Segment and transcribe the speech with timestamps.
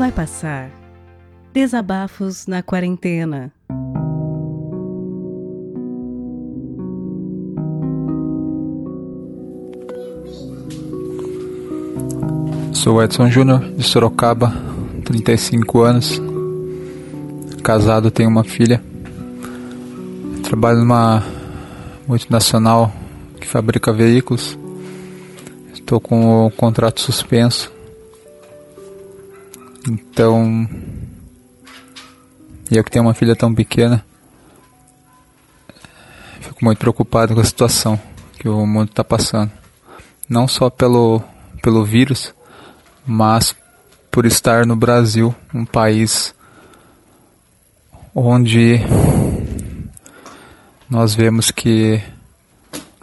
[0.00, 0.70] Vai passar.
[1.52, 3.52] Desabafos na quarentena.
[12.72, 14.50] Sou Edson Júnior, de Sorocaba,
[15.04, 16.18] 35 anos.
[17.62, 18.82] Casado, tenho uma filha.
[20.44, 21.22] Trabalho numa
[22.08, 22.90] multinacional
[23.38, 24.58] que fabrica veículos.
[25.74, 27.70] Estou com o contrato suspenso.
[29.88, 30.68] Então,
[32.70, 34.04] eu que tenho uma filha tão pequena,
[36.40, 38.00] fico muito preocupado com a situação
[38.38, 39.50] que o mundo está passando.
[40.28, 41.22] Não só pelo,
[41.62, 42.34] pelo vírus,
[43.06, 43.56] mas
[44.10, 46.34] por estar no Brasil, um país
[48.14, 48.80] onde
[50.88, 52.02] nós vemos que,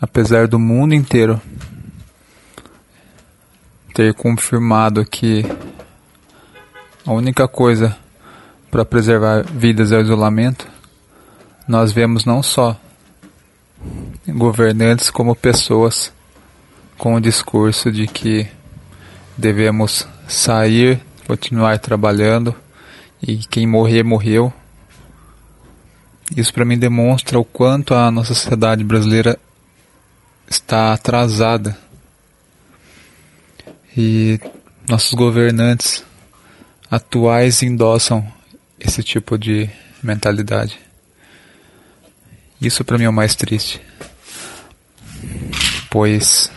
[0.00, 1.40] apesar do mundo inteiro
[3.94, 5.44] ter confirmado que
[7.06, 7.96] a única coisa
[8.70, 10.66] para preservar vidas é o isolamento,
[11.68, 12.76] nós vemos não só
[14.26, 16.12] governantes como pessoas
[16.96, 18.48] com o discurso de que
[19.36, 22.54] devemos sair, continuar trabalhando
[23.22, 24.52] e quem morrer, morreu.
[26.34, 29.38] Isso para mim demonstra o quanto a nossa sociedade brasileira
[30.48, 31.76] está atrasada
[33.96, 34.40] e
[34.88, 36.02] nossos governantes
[36.94, 38.24] atuais endossam
[38.78, 39.68] esse tipo de
[40.00, 40.78] mentalidade.
[42.60, 43.80] Isso para mim é o mais triste,
[45.90, 46.52] pois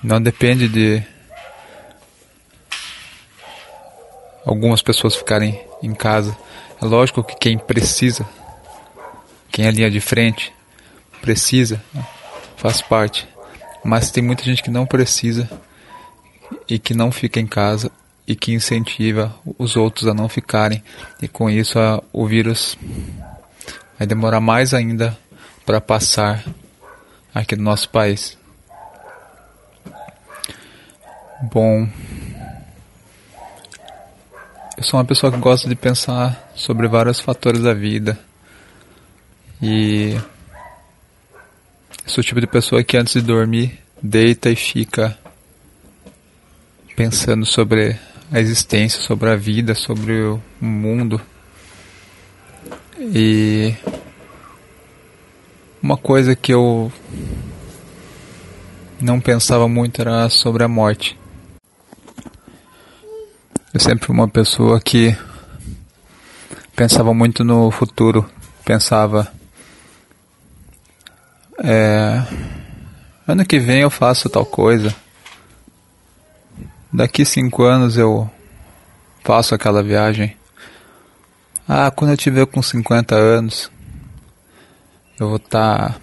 [0.00, 1.02] não depende de
[4.44, 6.36] algumas pessoas ficarem em casa.
[6.80, 8.24] É lógico que quem precisa,
[9.50, 10.52] quem é linha de frente,
[11.20, 11.82] precisa,
[12.56, 13.26] faz parte.
[13.84, 15.50] Mas tem muita gente que não precisa
[16.68, 17.90] e que não fica em casa
[18.26, 20.82] e que incentiva os outros a não ficarem.
[21.22, 22.76] E com isso a, o vírus
[23.98, 25.16] vai demorar mais ainda
[25.64, 26.44] para passar
[27.34, 28.36] aqui no nosso país.
[31.52, 31.88] Bom,
[34.76, 38.18] eu sou uma pessoa que gosta de pensar sobre vários fatores da vida.
[39.62, 40.18] E
[42.06, 45.16] sou o tipo de pessoa que antes de dormir deita e fica
[46.94, 47.98] pensando sobre
[48.30, 51.20] a existência, sobre a vida, sobre o mundo.
[52.98, 53.74] E
[55.82, 56.92] uma coisa que eu
[59.00, 61.18] não pensava muito era sobre a morte.
[63.72, 65.16] Eu sempre fui uma pessoa que
[66.74, 68.28] pensava muito no futuro,
[68.64, 69.30] pensava
[71.62, 72.22] é,
[73.26, 74.94] ano que vem eu faço tal coisa,
[76.96, 78.28] daqui cinco anos eu
[79.22, 80.34] faço aquela viagem.
[81.68, 83.70] Ah, quando eu tiver com 50 anos,
[85.20, 86.00] eu vou estar tá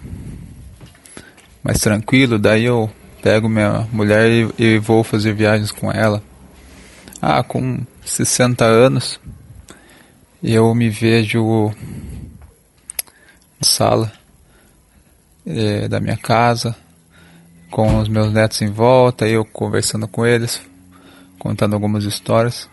[1.64, 2.88] mais tranquilo, daí eu
[3.20, 6.22] pego minha mulher e, e vou fazer viagens com ela.
[7.20, 9.18] Ah, com 60 anos,
[10.40, 11.74] eu me vejo
[13.58, 14.12] na sala
[15.44, 16.76] é, da minha casa,
[17.68, 20.60] com os meus netos em volta, eu conversando com eles,
[21.44, 22.70] contando algumas histórias.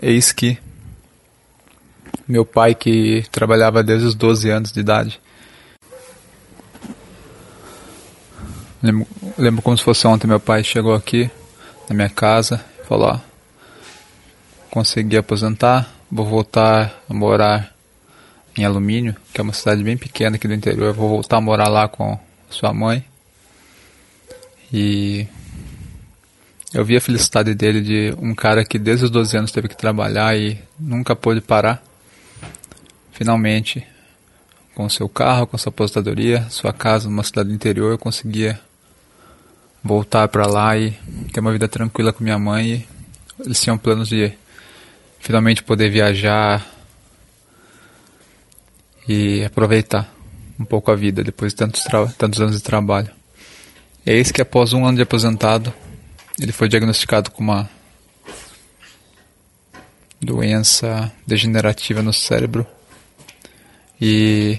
[0.00, 0.58] Eis que
[2.26, 5.20] meu pai, que trabalhava desde os 12 anos de idade,
[8.82, 9.06] lembro,
[9.36, 11.30] lembro como se fosse ontem, meu pai chegou aqui
[11.88, 13.20] na minha casa Falou, ó,
[14.70, 17.74] consegui aposentar, vou voltar a morar
[18.56, 20.92] em Alumínio, que é uma cidade bem pequena aqui do interior.
[20.92, 22.18] Vou voltar a morar lá com
[22.50, 23.02] sua mãe.
[24.70, 25.26] E
[26.74, 29.76] eu vi a felicidade dele de um cara que desde os 12 anos teve que
[29.76, 31.82] trabalhar e nunca pôde parar.
[33.12, 33.86] Finalmente,
[34.74, 38.58] com seu carro, com sua aposentadoria, sua casa numa cidade do interior, eu conseguia
[39.84, 40.92] voltar para lá e
[41.30, 42.70] ter uma vida tranquila com minha mãe.
[42.70, 42.86] E
[43.44, 44.32] eles tinham planos de
[45.20, 46.66] finalmente poder viajar
[49.06, 50.10] e aproveitar
[50.58, 51.84] um pouco a vida depois de tantos,
[52.16, 53.10] tantos anos de trabalho.
[54.06, 55.72] E é isso que após um ano de aposentado,
[56.40, 57.68] ele foi diagnosticado com uma
[60.20, 62.66] doença degenerativa no cérebro.
[64.00, 64.58] E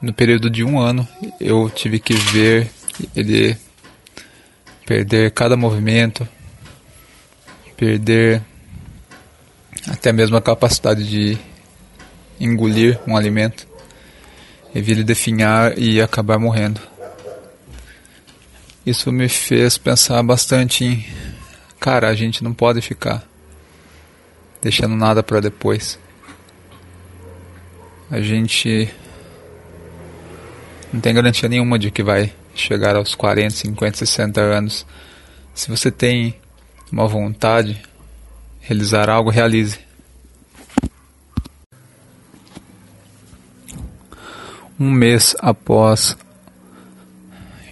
[0.00, 1.06] no período de um ano
[1.40, 2.70] eu tive que ver
[3.14, 3.56] ele
[4.86, 6.26] perder cada movimento,
[7.76, 8.42] perder
[9.88, 11.38] até mesmo a capacidade de
[12.38, 13.66] engolir um alimento,
[14.74, 16.80] e vir ele definhar e acabar morrendo.
[18.84, 21.04] Isso me fez pensar bastante em
[21.78, 23.24] cara, a gente não pode ficar
[24.60, 25.98] deixando nada para depois.
[28.10, 28.88] A gente
[30.92, 34.86] não tem garantia nenhuma de que vai chegar aos 40, 50, 60 anos.
[35.54, 36.36] Se você tem
[36.90, 37.82] uma vontade,
[38.60, 39.78] realizar algo, realize.
[44.78, 46.16] Um mês após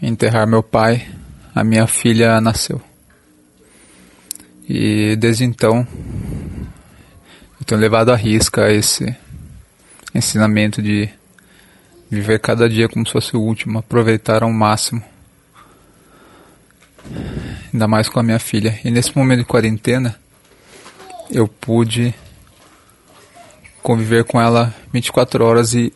[0.02, 1.06] enterrar meu pai,
[1.54, 2.80] a minha filha nasceu.
[4.68, 5.86] E desde então
[7.58, 9.16] eu tenho levado à risca esse
[10.14, 11.08] ensinamento de
[12.10, 15.02] viver cada dia como se fosse o último, aproveitar ao máximo.
[17.72, 18.78] Ainda mais com a minha filha.
[18.84, 20.18] E nesse momento de quarentena,
[21.30, 22.14] eu pude
[23.82, 25.92] conviver com ela 24 horas e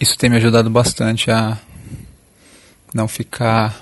[0.00, 1.58] isso tem me ajudado bastante a
[2.94, 3.76] não ficar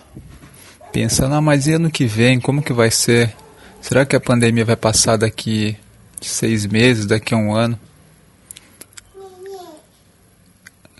[0.92, 3.34] pensando, ah, mas e ano que vem, como que vai ser?
[3.80, 5.76] Será que a pandemia vai passar daqui
[6.20, 7.78] seis meses, daqui a um ano?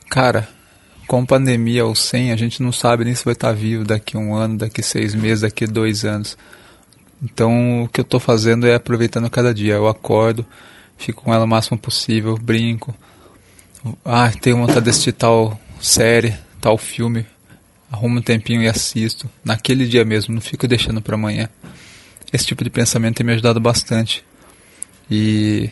[0.08, 0.49] Cara,
[1.06, 4.20] com pandemia ou sem, a gente não sabe nem se vai estar vivo daqui a
[4.20, 6.37] um ano, daqui seis meses, daqui dois anos.
[7.22, 9.75] Então, o que eu estou fazendo é aproveitando cada dia.
[9.75, 10.46] Eu acordo,
[10.96, 12.94] fico com ela o máximo possível, brinco.
[14.04, 17.26] Ah, tenho vontade de assistir tal série, tal filme.
[17.90, 19.29] Arrumo um tempinho e assisto.
[19.44, 21.49] Naquele dia mesmo, não fico deixando para amanhã.
[22.32, 24.25] Esse tipo de pensamento tem me ajudado bastante.
[25.11, 25.70] E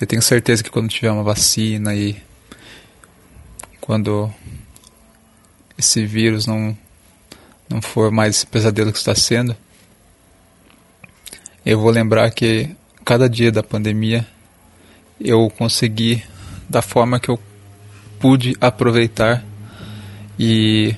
[0.00, 2.16] eu tenho certeza que quando tiver uma vacina e
[3.80, 4.32] quando
[5.76, 6.76] esse vírus não,
[7.68, 9.54] não for mais esse pesadelo que está sendo,
[11.64, 12.70] eu vou lembrar que
[13.04, 14.26] cada dia da pandemia
[15.20, 16.22] eu consegui,
[16.68, 17.38] da forma que eu
[18.18, 19.44] pude aproveitar
[20.38, 20.96] e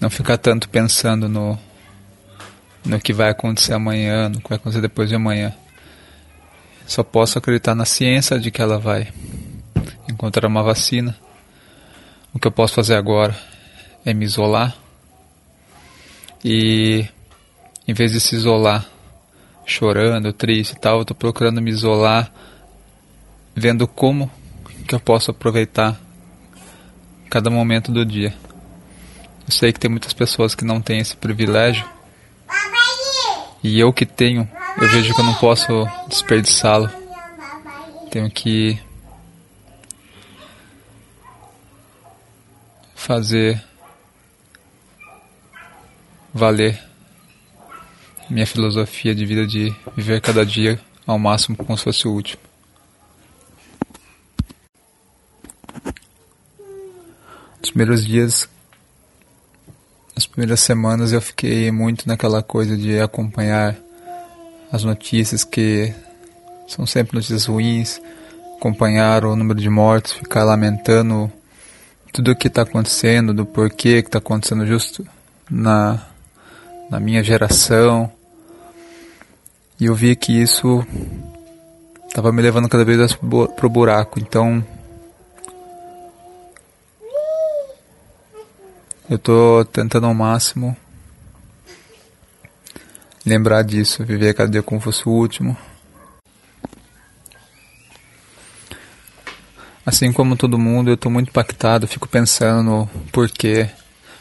[0.00, 1.58] não ficar tanto pensando no,
[2.84, 5.54] no que vai acontecer amanhã, no que vai acontecer depois de amanhã.
[6.86, 9.12] Só posso acreditar na ciência de que ela vai
[10.08, 11.16] encontrar uma vacina.
[12.32, 13.36] O que eu posso fazer agora
[14.04, 14.76] é me isolar
[16.44, 17.06] e,
[17.88, 18.86] em vez de se isolar
[19.64, 22.32] chorando, triste e tal, eu estou procurando me isolar,
[23.54, 24.30] vendo como
[24.86, 26.00] que eu posso aproveitar
[27.28, 28.32] cada momento do dia.
[29.46, 31.88] Eu sei que tem muitas pessoas que não têm esse privilégio.
[33.62, 34.48] E eu que tenho,
[34.80, 36.90] eu vejo que eu não posso desperdiçá-lo.
[38.10, 38.78] Tenho que
[42.94, 43.62] fazer
[46.34, 46.82] valer
[48.28, 52.42] minha filosofia de vida de viver cada dia ao máximo como se fosse o último.
[57.60, 58.48] Nos primeiros dias,
[60.16, 63.76] nas primeiras semanas eu fiquei muito naquela coisa de acompanhar
[64.72, 65.92] as notícias que
[66.66, 68.00] são sempre notícias ruins,
[68.56, 71.30] acompanhar o número de mortos, ficar lamentando
[72.14, 75.06] tudo o que está acontecendo, do porquê que está acontecendo justo
[75.50, 76.00] na,
[76.90, 78.10] na minha geração,
[79.78, 80.82] e eu vi que isso
[82.08, 83.12] estava me levando cada vez mais
[83.54, 84.18] pro buraco.
[84.18, 84.64] Então
[89.08, 90.76] eu tô tentando ao máximo
[93.24, 95.56] lembrar disso, viver cada dia como fosse o último.
[99.84, 103.70] Assim como todo mundo, eu estou muito impactado, fico pensando no porquê,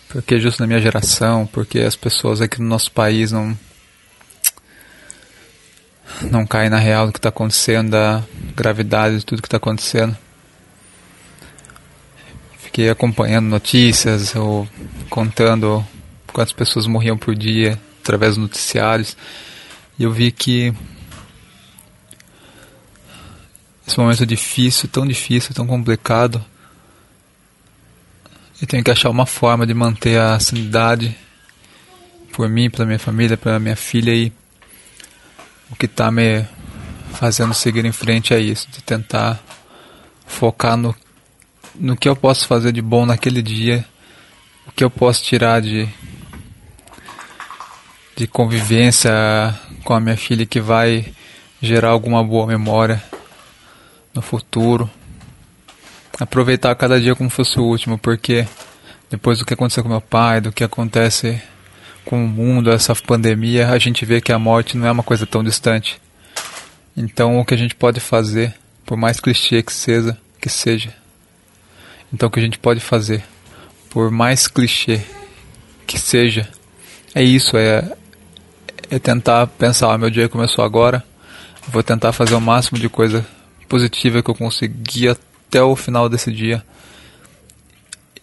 [0.07, 3.57] porque justo na minha geração, porque as pessoas aqui no nosso país não
[6.31, 8.23] não cai na real do que está acontecendo, da
[8.55, 10.15] gravidade de tudo que está acontecendo.
[12.75, 14.67] Fiquei acompanhando notícias ou
[15.09, 15.81] contando
[16.33, 19.15] quantas pessoas morriam por dia através dos noticiários.
[19.97, 20.73] E eu vi que
[23.87, 26.43] esse momento difícil, tão difícil, tão complicado,
[28.61, 31.15] eu tenho que achar uma forma de manter a sanidade
[32.33, 34.33] por mim, pela minha família, pela minha filha e
[35.71, 36.45] o que está me
[37.13, 39.41] fazendo seguir em frente é isso, de tentar
[40.27, 40.93] focar no,
[41.79, 43.85] no que eu posso fazer de bom naquele dia,
[44.67, 45.87] o que eu posso tirar de,
[48.15, 49.11] de convivência
[49.83, 51.13] com a minha filha que vai
[51.61, 53.01] gerar alguma boa memória
[54.13, 54.89] no futuro.
[56.19, 58.47] Aproveitar cada dia como fosse o último, porque
[59.09, 61.41] depois do que aconteceu com meu pai, do que acontece
[62.05, 65.25] com o mundo, essa pandemia, a gente vê que a morte não é uma coisa
[65.25, 65.99] tão distante.
[66.95, 68.55] Então, o que a gente pode fazer,
[68.85, 70.93] por mais clichê que seja, que seja,
[72.15, 73.25] então o que a gente pode fazer,
[73.89, 75.01] por mais clichê
[75.85, 76.47] que seja,
[77.13, 77.91] é isso, é,
[78.89, 81.03] é tentar pensar, ó, meu dia começou agora,
[81.67, 83.27] vou tentar fazer o máximo de coisa
[83.67, 86.63] positiva que eu conseguir até o final desse dia.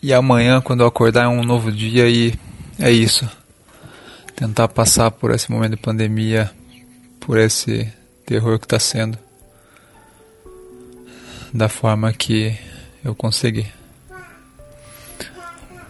[0.03, 2.33] E amanhã, quando eu acordar, é um novo dia e
[2.79, 3.29] é isso.
[4.35, 6.51] Tentar passar por esse momento de pandemia,
[7.21, 7.93] por esse
[8.25, 9.19] terror que está sendo,
[11.53, 12.59] da forma que
[13.05, 13.67] eu consegui.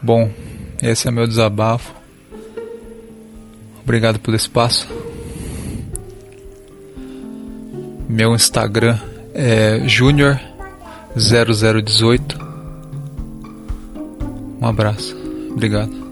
[0.03, 0.31] Bom,
[0.83, 1.95] esse é meu desabafo.
[3.83, 4.89] Obrigado pelo espaço.
[8.09, 8.99] Meu Instagram
[9.33, 12.43] é junior0018.
[14.61, 15.17] Um abraço.
[15.51, 16.12] Obrigado.